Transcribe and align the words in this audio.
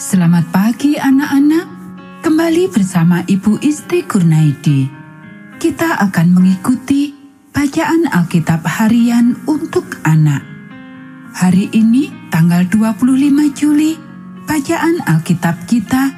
Selamat 0.00 0.48
pagi 0.48 0.96
anak-anak. 0.96 1.66
Kembali 2.24 2.72
bersama 2.72 3.20
Ibu 3.20 3.60
Isti 3.60 4.00
Kurnaidi. 4.08 4.88
Kita 5.60 6.00
akan 6.00 6.40
mengikuti 6.40 7.12
bacaan 7.52 8.08
Alkitab 8.08 8.64
harian 8.64 9.36
untuk 9.44 10.00
anak. 10.08 10.40
Hari 11.36 11.68
ini 11.76 12.32
tanggal 12.32 12.64
25 12.72 13.52
Juli, 13.52 13.92
bacaan 14.48 15.04
Alkitab 15.04 15.68
kita 15.68 16.16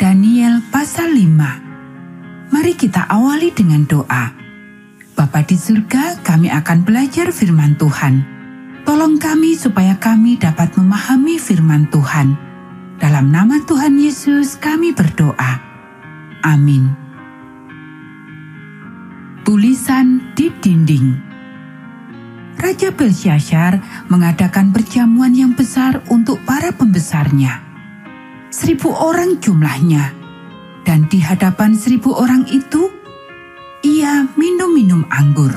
Daniel 0.00 0.64
pasal 0.72 1.12
5. 1.12 2.48
Mari 2.48 2.72
kita 2.80 3.12
awali 3.12 3.52
dengan 3.52 3.84
doa. 3.84 4.32
Bapa 5.12 5.44
di 5.44 5.60
surga, 5.60 6.24
kami 6.24 6.48
akan 6.48 6.80
belajar 6.80 7.28
firman 7.28 7.76
Tuhan. 7.76 8.24
Tolong 8.88 9.20
kami 9.20 9.52
supaya 9.52 10.00
kami 10.00 10.40
dapat 10.40 10.72
memahami 10.80 11.36
firman 11.36 11.92
Tuhan. 11.92 12.47
Dalam 12.98 13.30
nama 13.30 13.62
Tuhan 13.62 13.94
Yesus 13.94 14.58
kami 14.58 14.90
berdoa. 14.90 15.62
Amin. 16.42 16.90
Tulisan 19.46 20.34
di 20.34 20.50
dinding 20.50 21.28
Raja 22.58 22.90
Belshazzar 22.90 23.78
mengadakan 24.10 24.74
perjamuan 24.74 25.30
yang 25.30 25.54
besar 25.54 26.02
untuk 26.10 26.42
para 26.42 26.74
pembesarnya. 26.74 27.62
Seribu 28.50 28.90
orang 28.90 29.38
jumlahnya. 29.38 30.18
Dan 30.82 31.06
di 31.06 31.22
hadapan 31.22 31.78
seribu 31.78 32.18
orang 32.18 32.50
itu, 32.50 32.90
ia 33.86 34.26
minum-minum 34.34 35.06
anggur. 35.06 35.54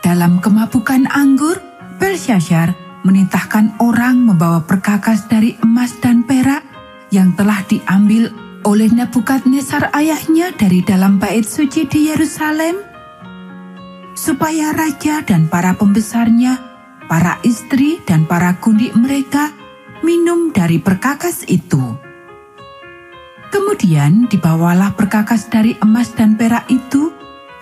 Dalam 0.00 0.40
kemabukan 0.40 1.04
anggur, 1.12 1.60
Belshazzar 2.00 2.89
menitahkan 3.02 3.80
orang 3.80 4.20
membawa 4.20 4.60
perkakas 4.64 5.26
dari 5.28 5.56
emas 5.64 5.96
dan 5.98 6.24
perak 6.24 6.64
yang 7.10 7.32
telah 7.34 7.64
diambil 7.66 8.30
oleh 8.64 8.92
Nebukadnezar 8.92 9.88
ayahnya 9.96 10.52
dari 10.52 10.84
dalam 10.84 11.16
bait 11.16 11.48
suci 11.48 11.88
di 11.88 12.12
Yerusalem, 12.12 12.76
supaya 14.12 14.76
raja 14.76 15.24
dan 15.24 15.48
para 15.48 15.72
pembesarnya, 15.72 16.60
para 17.08 17.40
istri 17.40 17.98
dan 18.04 18.28
para 18.28 18.60
gundi 18.60 18.92
mereka 18.92 19.48
minum 20.04 20.52
dari 20.52 20.76
perkakas 20.76 21.48
itu. 21.48 21.96
Kemudian 23.50 24.30
dibawalah 24.30 24.94
perkakas 24.94 25.50
dari 25.50 25.74
emas 25.82 26.14
dan 26.14 26.38
perak 26.38 26.70
itu 26.70 27.10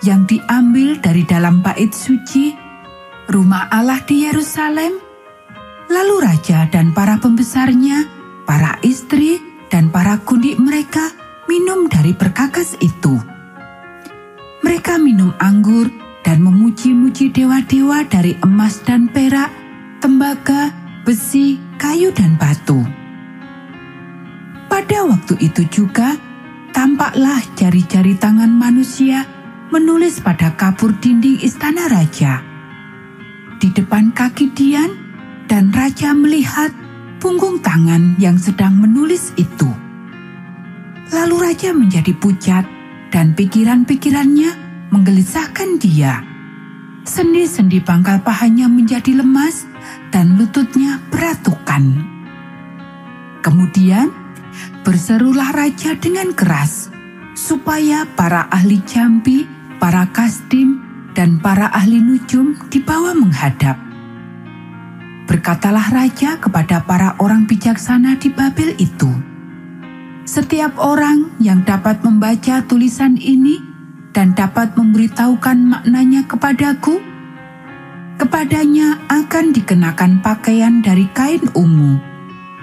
yang 0.05 0.27
diambil 0.29 0.99
dari 1.01 1.25
dalam 1.25 1.65
bait 1.65 1.95
suci 1.95 2.53
rumah 3.31 3.71
Allah 3.73 3.97
di 4.05 4.27
Yerusalem. 4.29 5.08
Lalu 5.89 6.15
raja 6.21 6.69
dan 6.69 6.93
para 6.93 7.17
pembesarnya, 7.17 8.05
para 8.45 8.77
istri, 8.85 9.41
dan 9.73 9.89
para 9.89 10.21
kundi 10.21 10.53
mereka 10.53 11.09
minum 11.49 11.89
dari 11.89 12.13
perkakas 12.13 12.77
itu. 12.77 13.17
Mereka 14.61 15.01
minum 15.01 15.33
anggur 15.41 15.89
dan 16.21 16.45
memuji-muji 16.45 17.33
dewa-dewa 17.33 18.05
dari 18.05 18.37
emas 18.45 18.85
dan 18.85 19.09
perak, 19.09 19.49
tembaga, 19.97 20.69
besi, 21.09 21.57
kayu, 21.81 22.13
dan 22.13 22.37
batu. 22.37 22.85
Pada 24.69 25.09
waktu 25.09 25.41
itu 25.41 25.65
juga, 25.73 26.13
tampaklah 26.69 27.41
jari-jari 27.57 28.13
tangan 28.13 28.53
manusia 28.53 29.25
menulis 29.73 30.21
pada 30.21 30.53
kapur 30.53 30.93
dinding 31.01 31.41
istana 31.41 31.89
raja 31.89 32.45
di 33.59 33.69
depan 33.73 34.15
kaki 34.15 34.49
Dian 34.55 35.08
dan 35.49 35.73
raja 35.73 36.13
melihat 36.13 36.69
punggung 37.17 37.57
tangan 37.59 38.13
yang 38.21 38.37
sedang 38.37 38.77
menulis 38.77 39.33
itu. 39.35 39.67
Lalu 41.09 41.35
raja 41.41 41.73
menjadi 41.73 42.13
pucat 42.13 42.63
dan 43.09 43.33
pikiran-pikirannya 43.33 44.53
menggelisahkan 44.93 45.81
dia. 45.81 46.21
Sendi-sendi 47.01 47.81
pangkal 47.81 48.21
pahanya 48.21 48.69
menjadi 48.69 49.17
lemas 49.17 49.65
dan 50.13 50.37
lututnya 50.37 51.01
beratukan. 51.09 51.97
Kemudian 53.41 54.13
berserulah 54.85 55.49
raja 55.49 55.97
dengan 55.97 56.29
keras 56.37 56.93
supaya 57.33 58.05
para 58.13 58.45
ahli 58.53 58.77
jambi, 58.85 59.49
para 59.81 60.05
kasdim, 60.13 60.77
dan 61.17 61.41
para 61.41 61.73
ahli 61.73 61.97
nujum 61.97 62.53
dibawa 62.69 63.17
menghadap. 63.17 63.88
Berkatalah 65.29 65.93
raja 65.93 66.41
kepada 66.41 66.81
para 66.89 67.13
orang 67.21 67.45
bijaksana 67.45 68.17
di 68.17 68.33
Babel 68.33 68.73
itu, 68.81 69.13
"Setiap 70.25 70.81
orang 70.81 71.37
yang 71.37 71.61
dapat 71.61 72.01
membaca 72.01 72.65
tulisan 72.65 73.13
ini 73.13 73.61
dan 74.09 74.33
dapat 74.33 74.73
memberitahukan 74.73 75.69
maknanya 75.69 76.25
kepadaku, 76.25 76.97
kepadanya 78.17 79.05
akan 79.05 79.53
dikenakan 79.53 80.25
pakaian 80.25 80.81
dari 80.81 81.05
kain 81.13 81.45
ungu, 81.53 82.01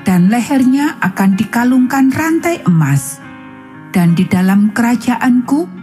dan 0.03 0.27
lehernya 0.27 0.99
akan 0.99 1.39
dikalungkan 1.39 2.11
rantai 2.11 2.67
emas, 2.67 3.23
dan 3.95 4.19
di 4.19 4.27
dalam 4.27 4.75
kerajaanku." 4.75 5.79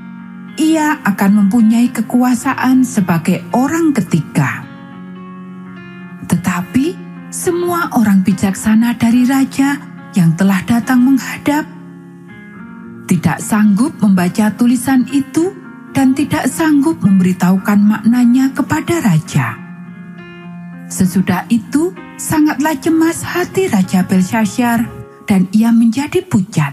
ia 0.53 1.01
akan 1.01 1.47
mempunyai 1.47 1.89
kekuasaan 1.89 2.85
sebagai 2.85 3.41
orang 3.57 3.89
ketiga. 3.89 4.62
Semua 7.43 7.91
orang 7.99 8.23
bijaksana 8.23 8.95
dari 8.95 9.27
raja 9.27 9.75
yang 10.15 10.31
telah 10.39 10.63
datang 10.63 11.03
menghadap 11.03 11.67
tidak 13.03 13.43
sanggup 13.43 13.91
membaca 13.99 14.47
tulisan 14.55 15.03
itu 15.11 15.51
dan 15.91 16.15
tidak 16.15 16.47
sanggup 16.47 17.03
memberitahukan 17.03 17.83
maknanya 17.83 18.47
kepada 18.55 19.03
raja. 19.03 19.59
Sesudah 20.87 21.43
itu, 21.51 21.91
sangatlah 22.15 22.79
cemas 22.79 23.27
hati 23.27 23.67
Raja 23.67 24.07
Belshazzar 24.07 24.87
dan 25.27 25.51
ia 25.51 25.75
menjadi 25.75 26.23
pucat. 26.23 26.71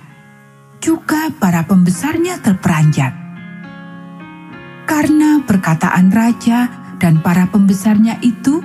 Juga 0.79 1.35
para 1.35 1.67
pembesarnya 1.67 2.39
terperanjat 2.39 3.11
karena 4.87 5.43
perkataan 5.43 6.15
raja 6.15 6.71
dan 7.03 7.19
para 7.27 7.51
pembesarnya 7.51 8.23
itu, 8.23 8.63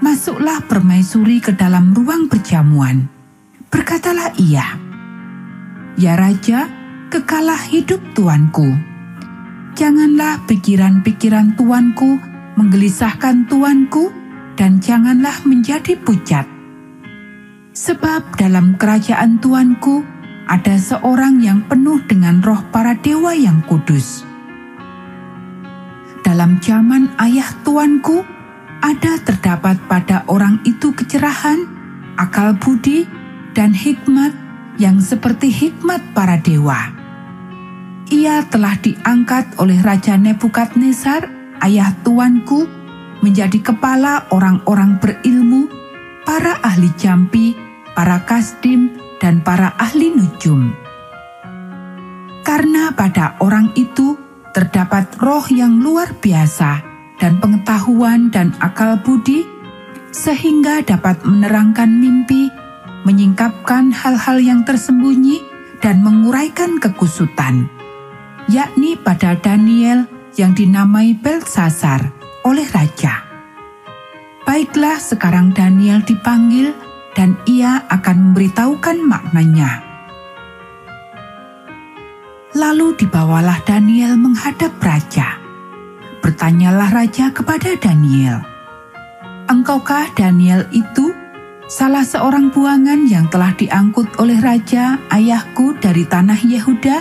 masuklah 0.00 0.60
permaisuri 0.64 1.40
ke 1.40 1.56
dalam 1.56 1.96
ruang 1.96 2.28
perjamuan. 2.28 3.08
Berkatalah 3.72 4.36
ia, 4.38 4.76
Ya 5.96 6.14
Raja, 6.14 6.68
kekalah 7.08 7.60
hidup 7.68 8.00
tuanku. 8.12 8.68
Janganlah 9.76 10.44
pikiran-pikiran 10.48 11.56
tuanku 11.56 12.20
menggelisahkan 12.56 13.48
tuanku 13.48 14.12
dan 14.56 14.80
janganlah 14.80 15.36
menjadi 15.44 15.96
pucat. 16.00 16.48
Sebab 17.76 18.40
dalam 18.40 18.80
kerajaan 18.80 19.36
tuanku 19.40 20.00
ada 20.48 20.80
seorang 20.80 21.44
yang 21.44 21.64
penuh 21.68 22.00
dengan 22.08 22.40
roh 22.40 22.64
para 22.72 22.96
dewa 22.96 23.36
yang 23.36 23.60
kudus 23.68 24.24
dalam 26.26 26.58
zaman 26.58 27.06
ayah 27.22 27.46
tuanku, 27.62 28.26
ada 28.84 29.16
terdapat 29.22 29.80
pada 29.88 30.26
orang 30.28 30.60
itu 30.68 30.92
kecerahan, 30.92 31.64
akal 32.20 32.56
budi, 32.56 33.08
dan 33.56 33.72
hikmat 33.72 34.32
yang 34.76 35.00
seperti 35.00 35.48
hikmat 35.48 36.02
para 36.12 36.36
dewa. 36.40 36.92
Ia 38.12 38.46
telah 38.46 38.76
diangkat 38.78 39.58
oleh 39.58 39.80
Raja 39.82 40.14
Nebukadnezar, 40.20 41.26
ayah 41.64 41.90
tuanku, 42.04 42.68
menjadi 43.24 43.72
kepala 43.72 44.28
orang-orang 44.30 45.00
berilmu, 45.00 45.66
para 46.22 46.60
ahli 46.62 46.92
jampi, 47.00 47.56
para 47.96 48.22
kasdim, 48.22 48.94
dan 49.18 49.40
para 49.40 49.74
ahli 49.80 50.12
nujum. 50.12 50.70
Karena 52.46 52.94
pada 52.94 53.34
orang 53.42 53.74
itu 53.74 54.14
terdapat 54.54 55.18
roh 55.18 55.42
yang 55.50 55.82
luar 55.82 56.14
biasa 56.14 56.95
dan 57.16 57.40
pengetahuan 57.40 58.28
dan 58.28 58.52
akal 58.60 59.00
budi, 59.00 59.44
sehingga 60.12 60.80
dapat 60.84 61.20
menerangkan 61.24 61.88
mimpi, 61.88 62.48
menyingkapkan 63.04 63.92
hal-hal 63.92 64.40
yang 64.40 64.60
tersembunyi, 64.64 65.40
dan 65.84 66.00
menguraikan 66.00 66.80
kekusutan, 66.80 67.68
yakni 68.48 68.96
pada 68.96 69.36
Daniel 69.36 70.08
yang 70.36 70.56
dinamai 70.56 71.12
Belsasar 71.16 72.12
oleh 72.44 72.64
raja. 72.72 73.24
Baiklah, 74.46 74.96
sekarang 74.96 75.52
Daniel 75.52 76.00
dipanggil, 76.00 76.72
dan 77.12 77.36
ia 77.48 77.84
akan 77.88 78.30
memberitahukan 78.30 79.00
maknanya. 79.04 79.82
Lalu 82.56 82.96
dibawalah 82.96 83.60
Daniel 83.68 84.16
menghadap 84.16 84.72
raja. 84.80 85.45
Bertanyalah 86.26 86.90
raja 86.90 87.30
kepada 87.30 87.78
Daniel, 87.78 88.42
"Engkaukah 89.46 90.10
Daniel 90.18 90.66
itu 90.74 91.14
salah 91.70 92.02
seorang 92.02 92.50
buangan 92.50 93.06
yang 93.06 93.30
telah 93.30 93.54
diangkut 93.54 94.18
oleh 94.18 94.34
raja 94.42 94.98
ayahku 95.06 95.78
dari 95.78 96.02
tanah 96.02 96.34
Yehuda? 96.42 96.98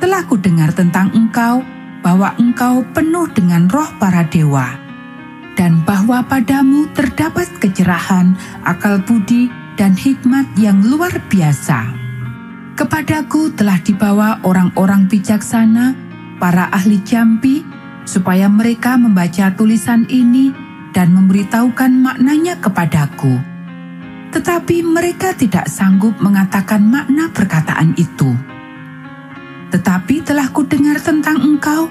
Telah 0.00 0.22
kudengar 0.24 0.72
tentang 0.72 1.12
engkau 1.12 1.60
bahwa 2.00 2.32
engkau 2.40 2.80
penuh 2.96 3.28
dengan 3.36 3.68
roh 3.68 3.92
para 4.00 4.24
dewa, 4.24 4.72
dan 5.60 5.84
bahwa 5.84 6.24
padamu 6.24 6.88
terdapat 6.96 7.60
kecerahan, 7.60 8.40
akal 8.64 9.04
budi, 9.04 9.52
dan 9.76 9.92
hikmat 9.92 10.48
yang 10.56 10.80
luar 10.80 11.12
biasa. 11.28 11.92
Kepadaku 12.72 13.52
telah 13.52 13.76
dibawa 13.84 14.40
orang-orang 14.48 15.12
bijaksana, 15.12 16.05
para 16.36 16.68
ahli 16.72 17.00
jampi, 17.02 17.64
supaya 18.06 18.46
mereka 18.46 18.94
membaca 18.94 19.52
tulisan 19.52 20.06
ini 20.08 20.54
dan 20.94 21.12
memberitahukan 21.12 21.92
maknanya 21.92 22.56
kepadaku. 22.62 23.36
Tetapi 24.32 24.84
mereka 24.84 25.32
tidak 25.32 25.68
sanggup 25.68 26.16
mengatakan 26.20 26.84
makna 26.84 27.28
perkataan 27.32 27.96
itu. 27.96 28.32
Tetapi 29.72 30.22
telah 30.22 30.48
kudengar 30.52 31.00
tentang 31.02 31.40
engkau, 31.42 31.88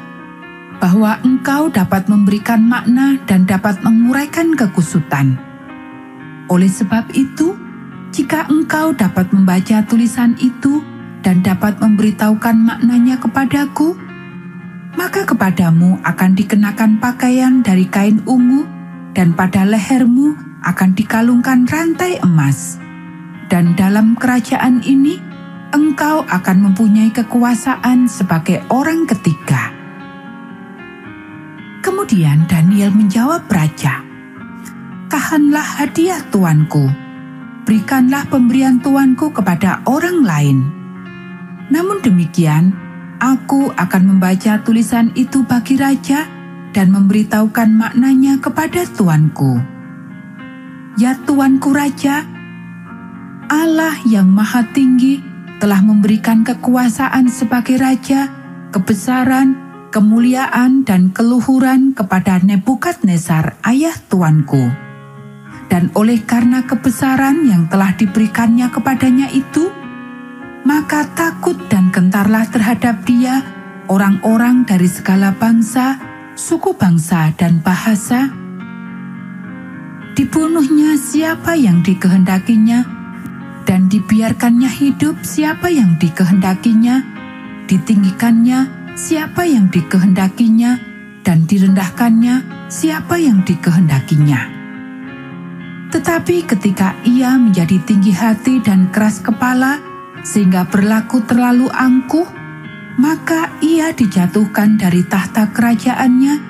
bahwa 0.79 1.17
engkau 1.23 1.71
dapat 1.71 2.07
memberikan 2.11 2.61
makna 2.61 3.17
dan 3.25 3.47
dapat 3.47 3.79
menguraikan 3.81 4.53
kekusutan. 4.53 5.39
Oleh 6.51 6.69
sebab 6.69 7.09
itu, 7.15 7.57
jika 8.13 8.47
engkau 8.47 8.93
dapat 8.93 9.31
membaca 9.33 9.81
tulisan 9.87 10.37
itu 10.39 10.83
dan 11.25 11.41
dapat 11.41 11.81
memberitahukan 11.81 12.55
maknanya 12.55 13.17
kepadaku, 13.17 13.97
maka 14.95 15.27
kepadamu 15.27 15.99
akan 16.03 16.31
dikenakan 16.35 16.97
pakaian 16.99 17.63
dari 17.63 17.87
kain 17.87 18.23
ungu, 18.27 18.67
dan 19.15 19.31
pada 19.31 19.63
lehermu 19.63 20.35
akan 20.63 20.91
dikalungkan 20.97 21.63
rantai 21.69 22.19
emas. 22.19 22.81
Dan 23.47 23.77
dalam 23.77 24.17
kerajaan 24.17 24.81
ini, 24.83 25.21
engkau 25.71 26.25
akan 26.25 26.71
mempunyai 26.71 27.13
kekuasaan 27.13 28.09
sebagai 28.09 28.63
orang 28.73 29.05
ketiga. 29.05 29.71
Kemudian 31.85 32.49
Daniel 32.49 32.89
menjawab 32.89 33.45
raja, 33.47 34.01
"Tahanlah 35.07 35.85
hadiah 35.85 36.19
tuanku." 36.33 37.05
berikanlah 37.65 38.29
pemberian 38.29 38.77
tuanku 38.77 39.33
kepada 39.33 39.81
orang 39.89 40.21
lain. 40.21 40.57
Namun 41.73 41.97
demikian, 42.05 42.77
aku 43.25 43.73
akan 43.73 44.03
membaca 44.05 44.61
tulisan 44.61 45.09
itu 45.17 45.41
bagi 45.41 45.81
raja 45.81 46.29
dan 46.77 46.93
memberitahukan 46.93 47.73
maknanya 47.73 48.37
kepada 48.37 48.85
tuanku. 48.85 49.57
Ya 51.01 51.17
tuanku 51.25 51.73
raja, 51.73 52.21
Allah 53.49 53.97
yang 54.05 54.29
maha 54.29 54.69
tinggi 54.69 55.19
telah 55.57 55.81
memberikan 55.81 56.45
kekuasaan 56.45 57.25
sebagai 57.33 57.81
raja, 57.81 58.29
kebesaran, 58.69 59.57
kemuliaan, 59.89 60.85
dan 60.85 61.09
keluhuran 61.09 61.97
kepada 61.97 62.37
Nebukadnezar 62.45 63.57
ayah 63.65 63.97
tuanku 64.07 64.85
dan 65.65 65.89
oleh 65.97 66.21
karena 66.23 66.63
kebesaran 66.63 67.49
yang 67.49 67.65
telah 67.67 67.97
diberikannya 67.97 68.69
kepadanya 68.69 69.27
itu, 69.33 69.73
maka 70.65 71.05
takut 71.13 71.55
dan 71.69 71.93
gentarlah 71.93 72.49
terhadap 72.49 73.05
dia 73.05 73.45
orang-orang 73.85 74.65
dari 74.65 74.89
segala 74.89 75.29
bangsa, 75.37 76.01
suku 76.33 76.73
bangsa, 76.73 77.29
dan 77.37 77.61
bahasa. 77.61 78.33
Dibunuhnya 80.17 80.97
siapa 80.97 81.53
yang 81.53 81.85
dikehendakinya, 81.85 82.81
dan 83.69 83.85
dibiarkannya 83.93 84.69
hidup 84.69 85.21
siapa 85.21 85.69
yang 85.69 86.01
dikehendakinya, 86.01 87.05
ditinggikannya 87.69 88.91
siapa 88.97 89.45
yang 89.45 89.69
dikehendakinya, 89.69 90.81
dan 91.21 91.45
direndahkannya 91.45 92.67
siapa 92.73 93.21
yang 93.21 93.45
dikehendakinya. 93.45 94.53
Tetapi 95.93 96.35
ketika 96.49 96.97
ia 97.05 97.37
menjadi 97.37 97.77
tinggi 97.85 98.11
hati 98.11 98.59
dan 98.65 98.89
keras 98.89 99.21
kepala, 99.21 99.94
sehingga 100.25 100.65
berlaku 100.65 101.21
terlalu 101.29 101.69
angkuh, 101.69 102.25
maka 102.97 103.53
ia 103.61 103.93
dijatuhkan 103.93 104.81
dari 104.81 105.05
tahta 105.05 105.53
kerajaannya 105.53 106.41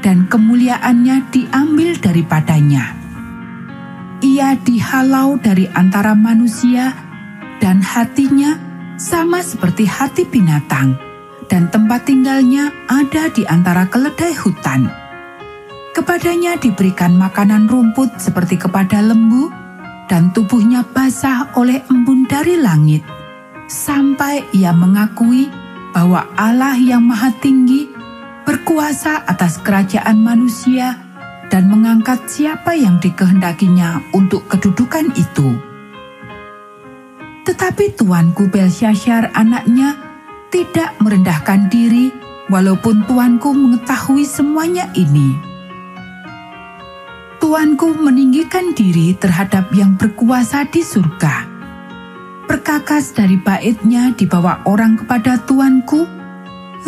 dan 0.00 0.24
kemuliaannya 0.26 1.28
diambil 1.28 1.92
daripadanya. 2.00 2.96
Ia 4.24 4.56
dihalau 4.58 5.38
dari 5.38 5.68
antara 5.76 6.16
manusia 6.16 6.96
dan 7.60 7.84
hatinya 7.84 8.58
sama 8.98 9.44
seperti 9.44 9.86
hati 9.86 10.26
binatang 10.26 10.98
dan 11.46 11.70
tempat 11.70 12.08
tinggalnya 12.08 12.72
ada 12.90 13.30
di 13.30 13.46
antara 13.46 13.86
keledai 13.86 14.34
hutan. 14.34 14.90
Kepadanya 15.94 16.58
diberikan 16.58 17.14
makanan 17.18 17.66
rumput 17.66 18.22
seperti 18.22 18.54
kepada 18.54 19.02
lembu, 19.02 19.50
dan 20.08 20.32
tubuhnya 20.32 20.82
basah 20.82 21.52
oleh 21.54 21.84
embun 21.92 22.24
dari 22.24 22.56
langit, 22.56 23.04
sampai 23.68 24.42
ia 24.56 24.72
mengakui 24.72 25.46
bahwa 25.92 26.26
Allah 26.34 26.74
yang 26.80 27.04
Maha 27.04 27.30
Tinggi 27.38 27.86
berkuasa 28.48 29.28
atas 29.28 29.60
kerajaan 29.60 30.18
manusia 30.24 30.96
dan 31.52 31.68
mengangkat 31.68 32.24
siapa 32.28 32.72
yang 32.72 32.96
dikehendakinya 32.98 34.00
untuk 34.16 34.48
kedudukan 34.48 35.12
itu. 35.14 35.54
Tetapi 37.44 37.96
tuanku 37.96 38.48
Belshazzar 38.48 39.32
anaknya 39.32 39.96
tidak 40.48 40.96
merendahkan 41.00 41.68
diri 41.68 42.12
walaupun 42.48 43.04
tuanku 43.04 43.52
mengetahui 43.52 44.24
semuanya 44.24 44.88
ini 44.96 45.48
tuanku 47.48 47.96
meninggikan 47.96 48.76
diri 48.76 49.16
terhadap 49.16 49.72
yang 49.72 49.96
berkuasa 49.96 50.68
di 50.68 50.84
surga. 50.84 51.57
Perkakas 52.48 53.12
dari 53.12 53.36
baitnya 53.36 54.16
dibawa 54.16 54.64
orang 54.64 54.96
kepada 54.96 55.36
tuanku, 55.44 56.08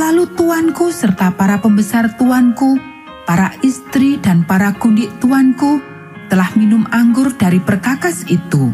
lalu 0.00 0.24
tuanku 0.32 0.88
serta 0.88 1.36
para 1.36 1.60
pembesar 1.60 2.16
tuanku, 2.16 2.80
para 3.28 3.52
istri 3.60 4.16
dan 4.16 4.48
para 4.48 4.72
kundik 4.80 5.12
tuanku 5.20 5.84
telah 6.32 6.48
minum 6.56 6.88
anggur 6.88 7.36
dari 7.36 7.60
perkakas 7.60 8.24
itu. 8.32 8.72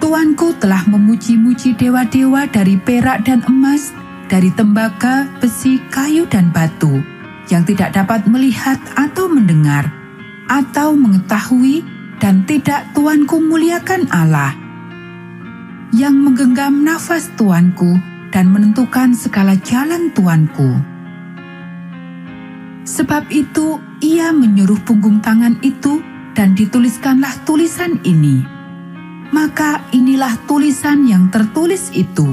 Tuanku 0.00 0.56
telah 0.56 0.88
memuji-muji 0.88 1.76
dewa-dewa 1.76 2.48
dari 2.48 2.80
perak 2.80 3.28
dan 3.28 3.44
emas, 3.44 3.92
dari 4.32 4.48
tembaga, 4.56 5.28
besi, 5.36 5.76
kayu, 5.92 6.24
dan 6.32 6.48
batu, 6.48 7.04
yang 7.52 7.68
tidak 7.68 7.92
dapat 7.92 8.24
melihat 8.24 8.80
atau 8.96 9.28
mendengar, 9.28 9.92
atau 10.48 10.96
mengetahui 10.96 11.84
dan 12.24 12.40
tidak 12.48 12.88
Tuanku 12.96 13.36
muliakan 13.36 14.08
Allah 14.08 14.61
yang 15.92 16.16
menggenggam 16.16 16.82
nafas 16.82 17.28
Tuanku 17.36 18.00
dan 18.32 18.48
menentukan 18.48 19.12
segala 19.12 19.56
jalan 19.60 20.08
Tuanku. 20.16 20.80
Sebab 22.82 23.30
itu 23.30 23.78
ia 24.02 24.34
menyuruh 24.34 24.80
punggung 24.82 25.22
tangan 25.22 25.60
itu 25.62 26.02
dan 26.34 26.56
dituliskanlah 26.58 27.32
tulisan 27.46 28.00
ini. 28.02 28.42
Maka 29.32 29.86
inilah 29.96 30.36
tulisan 30.44 31.08
yang 31.08 31.32
tertulis 31.32 31.88
itu. 31.94 32.26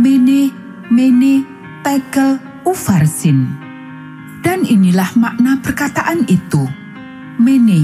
Mene, 0.00 0.48
mene, 0.88 1.44
tekel, 1.84 2.40
ufarsin. 2.64 3.48
Dan 4.40 4.64
inilah 4.64 5.12
makna 5.16 5.60
perkataan 5.60 6.28
itu 6.28 6.84
Mene, 7.34 7.82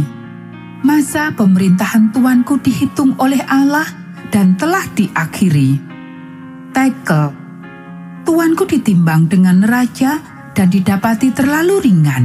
masa 0.86 1.34
pemerintahan 1.34 2.14
tuanku 2.14 2.62
dihitung 2.62 3.18
oleh 3.18 3.42
Allah 3.50 3.99
dan 4.30 4.54
telah 4.54 4.86
diakhiri. 4.94 5.76
Tekel, 6.70 7.34
tuanku 8.22 8.64
ditimbang 8.64 9.26
dengan 9.26 9.60
raja 9.66 10.22
dan 10.54 10.70
didapati 10.70 11.34
terlalu 11.34 11.82
ringan. 11.90 12.24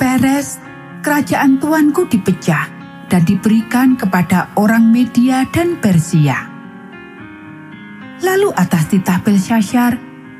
Peres, 0.00 0.56
kerajaan 1.04 1.60
tuanku 1.60 2.08
dipecah 2.08 2.66
dan 3.12 3.22
diberikan 3.28 4.00
kepada 4.00 4.48
orang 4.56 4.88
Media 4.88 5.44
dan 5.52 5.76
Persia. 5.76 6.48
Lalu 8.20 8.52
atas 8.56 8.88
titah 8.88 9.20
Belshazzar 9.20 9.96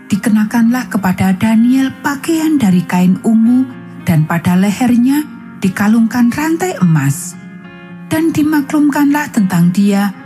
dikenakanlah 0.08 0.88
kepada 0.88 1.32
Daniel 1.36 1.92
pakaian 2.00 2.56
dari 2.56 2.84
kain 2.84 3.20
ungu 3.24 3.68
dan 4.04 4.24
pada 4.24 4.56
lehernya 4.56 5.24
dikalungkan 5.60 6.32
rantai 6.32 6.76
emas, 6.80 7.36
dan 8.08 8.32
dimaklumkanlah 8.32 9.28
tentang 9.32 9.68
dia 9.72 10.19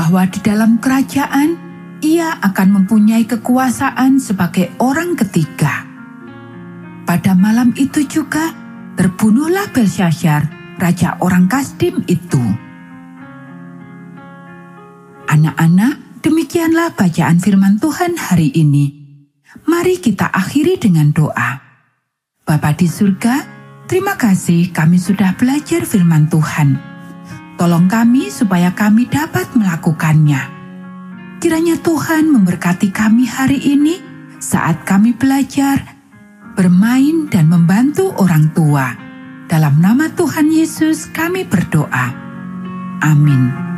bahwa 0.00 0.24
di 0.24 0.40
dalam 0.40 0.80
kerajaan 0.80 1.60
ia 2.00 2.40
akan 2.40 2.80
mempunyai 2.80 3.28
kekuasaan 3.28 4.16
sebagai 4.16 4.72
orang 4.80 5.12
ketiga. 5.12 5.84
Pada 7.04 7.36
malam 7.36 7.76
itu 7.76 8.08
juga 8.08 8.48
terbunuhlah 8.96 9.68
Belshazzar, 9.76 10.48
raja 10.80 11.20
orang 11.20 11.44
Kasdim 11.52 12.00
itu. 12.08 12.40
Anak-anak, 15.28 16.24
demikianlah 16.24 16.96
bacaan 16.96 17.36
firman 17.36 17.76
Tuhan 17.76 18.16
hari 18.16 18.56
ini. 18.56 18.96
Mari 19.68 20.00
kita 20.00 20.32
akhiri 20.32 20.80
dengan 20.80 21.12
doa. 21.12 21.60
Bapa 22.48 22.72
di 22.72 22.88
surga, 22.88 23.44
terima 23.84 24.16
kasih 24.16 24.72
kami 24.72 24.96
sudah 24.96 25.36
belajar 25.36 25.84
firman 25.84 26.24
Tuhan. 26.32 26.99
Tolong 27.60 27.92
kami 27.92 28.32
supaya 28.32 28.72
kami 28.72 29.04
dapat 29.04 29.52
melakukannya. 29.52 30.48
Kiranya 31.44 31.76
Tuhan 31.84 32.32
memberkati 32.32 32.88
kami 32.88 33.28
hari 33.28 33.60
ini 33.60 34.00
saat 34.40 34.88
kami 34.88 35.12
belajar, 35.12 35.76
bermain 36.56 37.28
dan 37.28 37.52
membantu 37.52 38.16
orang 38.16 38.48
tua. 38.56 38.96
Dalam 39.44 39.76
nama 39.76 40.08
Tuhan 40.08 40.48
Yesus 40.48 41.12
kami 41.12 41.44
berdoa. 41.44 42.16
Amin. 43.04 43.69